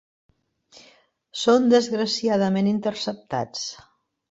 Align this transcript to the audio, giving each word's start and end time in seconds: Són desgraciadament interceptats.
Són 1.43 1.69
desgraciadament 1.75 2.73
interceptats. 2.73 3.71